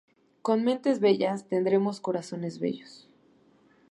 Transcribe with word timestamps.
Con 0.41 0.63
mentes 0.63 0.99
bellas 0.99 1.45
tendremos 1.47 2.01
corazones 2.01 2.57
bellos. 2.57 3.07